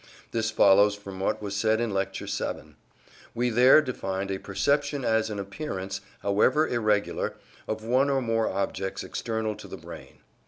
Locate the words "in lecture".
1.79-2.25